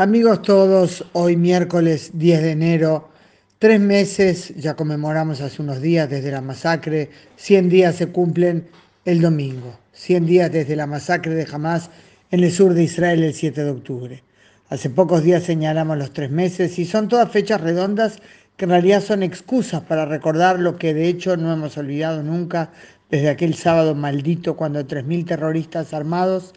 Amigos 0.00 0.40
todos, 0.40 1.04
hoy 1.12 1.36
miércoles 1.36 2.12
10 2.14 2.40
de 2.40 2.50
enero, 2.52 3.10
tres 3.58 3.78
meses, 3.78 4.54
ya 4.56 4.74
conmemoramos 4.74 5.42
hace 5.42 5.60
unos 5.60 5.82
días 5.82 6.08
desde 6.08 6.30
la 6.30 6.40
masacre, 6.40 7.10
100 7.36 7.68
días 7.68 7.96
se 7.96 8.06
cumplen 8.06 8.66
el 9.04 9.20
domingo, 9.20 9.78
100 9.92 10.24
días 10.24 10.50
desde 10.50 10.74
la 10.74 10.86
masacre 10.86 11.34
de 11.34 11.46
Hamas 11.52 11.90
en 12.30 12.42
el 12.42 12.50
sur 12.50 12.72
de 12.72 12.84
Israel 12.84 13.22
el 13.22 13.34
7 13.34 13.62
de 13.62 13.70
octubre. 13.70 14.24
Hace 14.70 14.88
pocos 14.88 15.22
días 15.22 15.42
señalamos 15.42 15.98
los 15.98 16.14
tres 16.14 16.30
meses 16.30 16.78
y 16.78 16.86
son 16.86 17.08
todas 17.08 17.30
fechas 17.30 17.60
redondas 17.60 18.22
que 18.56 18.64
en 18.64 18.70
realidad 18.70 19.02
son 19.02 19.22
excusas 19.22 19.82
para 19.82 20.06
recordar 20.06 20.60
lo 20.60 20.78
que 20.78 20.94
de 20.94 21.08
hecho 21.08 21.36
no 21.36 21.52
hemos 21.52 21.76
olvidado 21.76 22.22
nunca 22.22 22.70
desde 23.10 23.28
aquel 23.28 23.52
sábado 23.52 23.94
maldito 23.94 24.56
cuando 24.56 24.80
3.000 24.80 25.26
terroristas 25.26 25.92
armados 25.92 26.54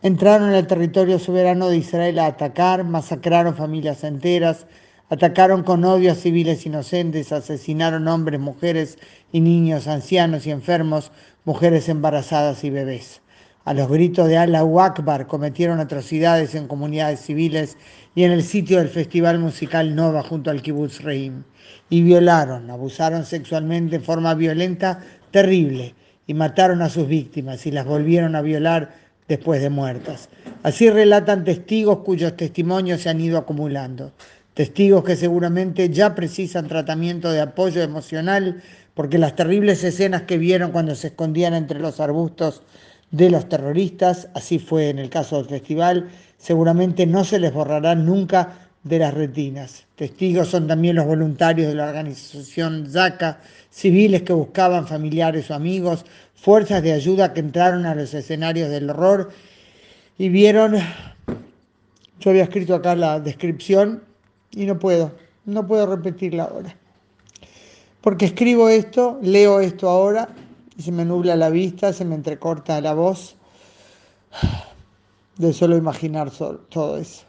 Entraron 0.00 0.50
en 0.50 0.54
el 0.54 0.68
territorio 0.68 1.18
soberano 1.18 1.68
de 1.68 1.78
Israel 1.78 2.20
a 2.20 2.26
atacar, 2.26 2.84
masacraron 2.84 3.56
familias 3.56 4.04
enteras, 4.04 4.68
atacaron 5.10 5.64
con 5.64 5.84
odio 5.84 6.12
a 6.12 6.14
civiles 6.14 6.64
inocentes, 6.66 7.32
asesinaron 7.32 8.06
hombres, 8.06 8.38
mujeres 8.38 8.96
y 9.32 9.40
niños, 9.40 9.88
ancianos 9.88 10.46
y 10.46 10.52
enfermos, 10.52 11.10
mujeres 11.44 11.88
embarazadas 11.88 12.62
y 12.62 12.70
bebés. 12.70 13.22
A 13.64 13.74
los 13.74 13.88
gritos 13.88 14.28
de 14.28 14.38
Allahu 14.38 14.80
Akbar 14.80 15.26
cometieron 15.26 15.80
atrocidades 15.80 16.54
en 16.54 16.68
comunidades 16.68 17.18
civiles 17.18 17.76
y 18.14 18.22
en 18.22 18.30
el 18.30 18.44
sitio 18.44 18.78
del 18.78 18.88
festival 18.88 19.40
musical 19.40 19.96
Nova 19.96 20.22
junto 20.22 20.50
al 20.50 20.62
Kibbutz 20.62 21.02
Reim. 21.02 21.42
Y 21.90 22.02
violaron, 22.02 22.70
abusaron 22.70 23.26
sexualmente 23.26 23.98
de 23.98 24.04
forma 24.04 24.34
violenta, 24.34 25.00
terrible, 25.32 25.96
y 26.28 26.34
mataron 26.34 26.82
a 26.82 26.88
sus 26.88 27.08
víctimas 27.08 27.66
y 27.66 27.72
las 27.72 27.84
volvieron 27.84 28.36
a 28.36 28.42
violar 28.42 29.07
después 29.28 29.60
de 29.60 29.70
muertas. 29.70 30.28
Así 30.62 30.90
relatan 30.90 31.44
testigos 31.44 31.98
cuyos 31.98 32.36
testimonios 32.36 33.02
se 33.02 33.10
han 33.10 33.20
ido 33.20 33.38
acumulando. 33.38 34.12
Testigos 34.54 35.04
que 35.04 35.14
seguramente 35.14 35.90
ya 35.90 36.14
precisan 36.14 36.66
tratamiento 36.66 37.30
de 37.30 37.40
apoyo 37.40 37.82
emocional 37.82 38.62
porque 38.94 39.18
las 39.18 39.36
terribles 39.36 39.84
escenas 39.84 40.22
que 40.22 40.38
vieron 40.38 40.72
cuando 40.72 40.96
se 40.96 41.08
escondían 41.08 41.54
entre 41.54 41.78
los 41.78 42.00
arbustos 42.00 42.62
de 43.12 43.30
los 43.30 43.48
terroristas, 43.48 44.28
así 44.34 44.58
fue 44.58 44.88
en 44.88 44.98
el 44.98 45.08
caso 45.08 45.36
del 45.36 45.46
festival, 45.46 46.08
seguramente 46.36 47.06
no 47.06 47.24
se 47.24 47.38
les 47.38 47.52
borrarán 47.52 48.04
nunca 48.04 48.67
de 48.88 48.98
las 48.98 49.14
retinas. 49.14 49.84
Testigos 49.96 50.48
son 50.48 50.66
también 50.66 50.96
los 50.96 51.06
voluntarios 51.06 51.68
de 51.68 51.74
la 51.74 51.88
organización 51.88 52.86
ZACA, 52.90 53.40
civiles 53.70 54.22
que 54.22 54.32
buscaban 54.32 54.86
familiares 54.86 55.50
o 55.50 55.54
amigos, 55.54 56.04
fuerzas 56.34 56.82
de 56.82 56.92
ayuda 56.92 57.34
que 57.34 57.40
entraron 57.40 57.86
a 57.86 57.94
los 57.94 58.14
escenarios 58.14 58.70
del 58.70 58.90
horror 58.90 59.30
y 60.16 60.28
vieron, 60.28 60.76
yo 62.18 62.30
había 62.30 62.44
escrito 62.44 62.74
acá 62.74 62.96
la 62.96 63.20
descripción 63.20 64.02
y 64.50 64.64
no 64.66 64.78
puedo, 64.78 65.12
no 65.44 65.66
puedo 65.66 65.86
repetirla 65.86 66.44
ahora. 66.44 66.74
Porque 68.00 68.26
escribo 68.26 68.68
esto, 68.68 69.18
leo 69.22 69.60
esto 69.60 69.88
ahora 69.88 70.28
y 70.76 70.82
se 70.82 70.92
me 70.92 71.04
nubla 71.04 71.36
la 71.36 71.50
vista, 71.50 71.92
se 71.92 72.04
me 72.04 72.14
entrecorta 72.14 72.80
la 72.80 72.94
voz 72.94 73.36
de 75.36 75.52
solo 75.52 75.76
imaginar 75.76 76.30
todo 76.30 76.98
eso. 76.98 77.27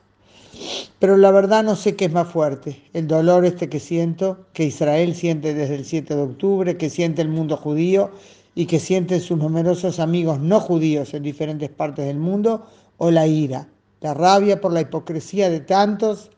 Pero 1.00 1.16
la 1.16 1.32
verdad 1.32 1.64
no 1.64 1.78
sé 1.78 1.96
qué 1.96 2.06
es 2.06 2.12
más 2.12 2.28
fuerte, 2.28 2.84
el 2.92 3.08
dolor 3.08 3.46
este 3.46 3.70
que 3.70 3.80
siento, 3.80 4.46
que 4.52 4.66
Israel 4.66 5.16
siente 5.16 5.54
desde 5.54 5.76
el 5.76 5.86
7 5.86 6.14
de 6.14 6.22
octubre, 6.22 6.76
que 6.76 6.90
siente 6.90 7.22
el 7.22 7.30
mundo 7.30 7.56
judío 7.56 8.12
y 8.54 8.66
que 8.66 8.80
sienten 8.80 9.22
sus 9.22 9.38
numerosos 9.38 10.02
amigos 10.02 10.40
no 10.42 10.60
judíos 10.60 11.14
en 11.14 11.24
diferentes 11.24 11.70
partes 11.70 12.06
del 12.06 12.20
mundo, 12.20 12.66
o 12.98 13.12
la 13.12 13.28
ira, 13.28 13.70
la 14.02 14.14
rabia 14.14 14.60
por 14.60 14.74
la 14.74 14.82
hipocresía 14.82 15.50
de 15.50 15.62
tantos, 15.62 16.32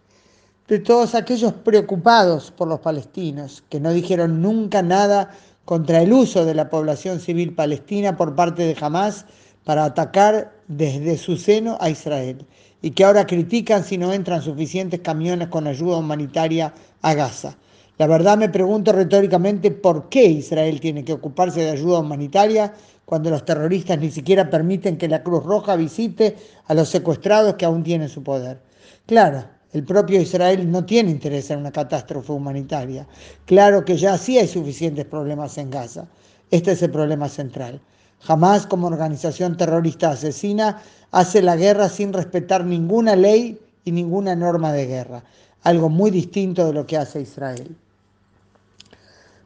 de 0.67 0.77
todos 0.77 1.15
aquellos 1.15 1.53
preocupados 1.53 2.51
por 2.51 2.67
los 2.67 2.81
palestinos, 2.81 3.63
que 3.67 3.79
no 3.79 3.91
dijeron 3.91 4.43
nunca 4.43 4.83
nada 4.83 5.31
contra 5.65 6.03
el 6.03 6.13
uso 6.13 6.45
de 6.45 6.53
la 6.53 6.69
población 6.69 7.19
civil 7.19 7.55
palestina 7.55 8.15
por 8.15 8.35
parte 8.35 8.61
de 8.63 8.77
Hamas 8.79 9.25
para 9.63 9.85
atacar 9.85 10.51
desde 10.67 11.17
su 11.17 11.37
seno 11.37 11.77
a 11.79 11.89
Israel 11.89 12.45
y 12.81 12.91
que 12.91 13.03
ahora 13.03 13.27
critican 13.27 13.83
si 13.83 13.97
no 13.97 14.11
entran 14.13 14.41
suficientes 14.41 15.01
camiones 15.01 15.49
con 15.49 15.67
ayuda 15.67 15.97
humanitaria 15.97 16.73
a 17.01 17.13
Gaza. 17.13 17.57
La 17.97 18.07
verdad 18.07 18.37
me 18.37 18.49
pregunto 18.49 18.91
retóricamente 18.91 19.69
por 19.69 20.09
qué 20.09 20.25
Israel 20.25 20.79
tiene 20.79 21.03
que 21.03 21.13
ocuparse 21.13 21.61
de 21.61 21.69
ayuda 21.69 21.99
humanitaria 21.99 22.73
cuando 23.05 23.29
los 23.29 23.45
terroristas 23.45 23.99
ni 23.99 24.09
siquiera 24.09 24.49
permiten 24.49 24.97
que 24.97 25.07
la 25.07 25.21
Cruz 25.21 25.43
Roja 25.43 25.75
visite 25.75 26.35
a 26.65 26.73
los 26.73 26.89
secuestrados 26.89 27.55
que 27.55 27.65
aún 27.65 27.83
tienen 27.83 28.09
su 28.09 28.23
poder. 28.23 28.59
Claro, 29.05 29.43
el 29.73 29.83
propio 29.83 30.19
Israel 30.19 30.71
no 30.71 30.85
tiene 30.85 31.11
interés 31.11 31.51
en 31.51 31.59
una 31.59 31.71
catástrofe 31.71 32.31
humanitaria. 32.31 33.07
Claro 33.45 33.85
que 33.85 33.97
ya 33.97 34.17
sí 34.17 34.37
hay 34.37 34.47
suficientes 34.47 35.05
problemas 35.05 35.57
en 35.57 35.69
Gaza. 35.69 36.07
Este 36.49 36.71
es 36.71 36.81
el 36.81 36.91
problema 36.91 37.29
central. 37.29 37.81
Jamás 38.21 38.67
como 38.67 38.87
organización 38.87 39.57
terrorista 39.57 40.11
asesina 40.11 40.81
hace 41.11 41.41
la 41.41 41.55
guerra 41.55 41.89
sin 41.89 42.13
respetar 42.13 42.65
ninguna 42.65 43.15
ley 43.15 43.59
y 43.83 43.91
ninguna 43.91 44.35
norma 44.35 44.71
de 44.71 44.85
guerra, 44.85 45.23
algo 45.63 45.89
muy 45.89 46.11
distinto 46.11 46.65
de 46.65 46.73
lo 46.73 46.85
que 46.85 46.97
hace 46.97 47.21
Israel. 47.21 47.75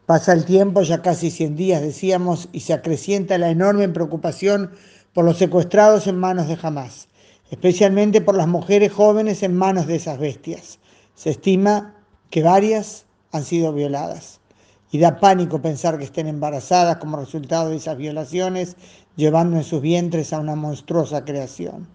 Pasa 0.05 0.33
el 0.33 0.45
tiempo, 0.45 0.81
ya 0.83 1.01
casi 1.01 1.31
100 1.31 1.55
días 1.55 1.81
decíamos, 1.81 2.49
y 2.51 2.59
se 2.59 2.73
acrecienta 2.73 3.37
la 3.37 3.49
enorme 3.49 3.89
preocupación 3.89 4.71
por 5.13 5.25
los 5.25 5.37
secuestrados 5.37 6.05
en 6.05 6.17
manos 6.19 6.47
de 6.47 6.57
Hamas, 6.61 7.07
especialmente 7.49 8.21
por 8.21 8.35
las 8.35 8.47
mujeres 8.47 8.91
jóvenes 8.91 9.41
en 9.41 9.55
manos 9.55 9.87
de 9.87 9.95
esas 9.95 10.19
bestias. 10.19 10.77
Se 11.15 11.31
estima 11.31 11.95
que 12.29 12.43
varias 12.43 13.05
han 13.31 13.43
sido 13.45 13.73
violadas. 13.73 14.41
Y 14.91 14.99
da 14.99 15.19
pánico 15.19 15.61
pensar 15.61 15.97
que 15.97 16.05
estén 16.05 16.27
embarazadas 16.27 16.97
como 16.97 17.17
resultado 17.17 17.69
de 17.69 17.77
esas 17.77 17.97
violaciones, 17.97 18.75
llevando 19.15 19.57
en 19.57 19.63
sus 19.63 19.81
vientres 19.81 20.33
a 20.33 20.39
una 20.39 20.55
monstruosa 20.55 21.25
creación. 21.25 21.87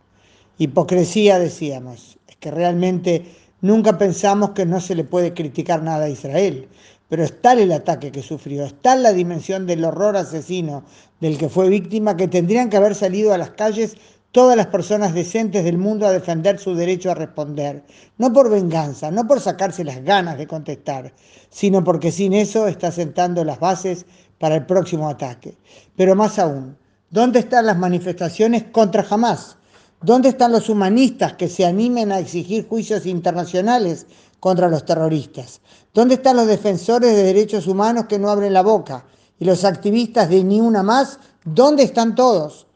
Hipocresía, 0.58 1.38
decíamos, 1.38 2.18
es 2.28 2.36
que 2.36 2.50
realmente 2.50 3.24
nunca 3.60 3.96
pensamos 3.96 4.50
que 4.50 4.66
no 4.66 4.80
se 4.80 4.94
le 4.94 5.04
puede 5.04 5.32
criticar 5.32 5.82
nada 5.82 6.06
a 6.06 6.10
Israel, 6.10 6.68
pero 7.08 7.24
es 7.24 7.40
tal 7.40 7.58
el 7.58 7.72
ataque 7.72 8.12
que 8.12 8.22
sufrió, 8.22 8.64
es 8.64 8.74
tal 8.82 9.02
la 9.02 9.12
dimensión 9.12 9.66
del 9.66 9.84
horror 9.84 10.16
asesino 10.16 10.84
del 11.20 11.38
que 11.38 11.48
fue 11.48 11.68
víctima 11.68 12.16
que 12.16 12.28
tendrían 12.28 12.70
que 12.70 12.76
haber 12.76 12.94
salido 12.94 13.32
a 13.32 13.38
las 13.38 13.50
calles 13.50 13.96
todas 14.32 14.56
las 14.56 14.68
personas 14.68 15.12
decentes 15.12 15.64
del 15.64 15.78
mundo 15.78 16.06
a 16.06 16.12
defender 16.12 16.58
su 16.58 16.74
derecho 16.74 17.10
a 17.10 17.14
responder, 17.14 17.84
no 18.18 18.32
por 18.32 18.48
venganza, 18.48 19.10
no 19.10 19.26
por 19.26 19.40
sacarse 19.40 19.82
las 19.84 20.02
ganas 20.04 20.38
de 20.38 20.46
contestar, 20.46 21.12
sino 21.50 21.82
porque 21.82 22.12
sin 22.12 22.32
eso 22.32 22.68
está 22.68 22.92
sentando 22.92 23.44
las 23.44 23.58
bases 23.58 24.06
para 24.38 24.56
el 24.56 24.66
próximo 24.66 25.08
ataque. 25.08 25.56
Pero 25.96 26.14
más 26.14 26.38
aún, 26.38 26.76
¿dónde 27.10 27.40
están 27.40 27.66
las 27.66 27.76
manifestaciones 27.76 28.64
contra 28.70 29.04
Hamas? 29.08 29.56
¿Dónde 30.02 30.30
están 30.30 30.52
los 30.52 30.70
humanistas 30.70 31.34
que 31.34 31.48
se 31.48 31.66
animen 31.66 32.10
a 32.10 32.20
exigir 32.20 32.66
juicios 32.66 33.04
internacionales 33.04 34.06
contra 34.38 34.68
los 34.68 34.86
terroristas? 34.86 35.60
¿Dónde 35.92 36.14
están 36.14 36.36
los 36.36 36.46
defensores 36.46 37.14
de 37.14 37.22
derechos 37.22 37.66
humanos 37.66 38.06
que 38.06 38.18
no 38.18 38.30
abren 38.30 38.54
la 38.54 38.62
boca? 38.62 39.04
¿Y 39.38 39.44
los 39.44 39.64
activistas 39.64 40.30
de 40.30 40.42
Ni 40.42 40.60
Una 40.60 40.82
Más? 40.82 41.18
¿Dónde 41.44 41.82
están 41.82 42.14
todos? 42.14 42.66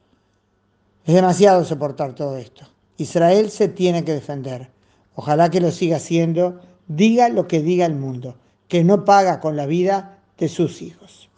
Es 1.05 1.15
demasiado 1.15 1.65
soportar 1.65 2.15
todo 2.15 2.39
esto. 2.39 2.67
Israel 2.97 3.51
se 3.51 3.69
tiene 3.69 4.05
que 4.05 4.15
defender. 4.15 4.71
Ojalá 5.15 5.51
que 5.51 5.61
lo 5.61 5.71
siga 5.71 5.97
haciendo, 5.97 6.61
diga 6.89 7.29
lo 7.29 7.47
que 7.47 7.61
diga 7.61 7.85
el 7.85 7.95
mundo, 7.95 8.37
que 8.69 8.85
no 8.85 9.05
paga 9.05 9.41
con 9.41 9.55
la 9.55 9.67
vida 9.67 10.19
de 10.39 10.49
sus 10.49 10.81
hijos. 10.81 11.29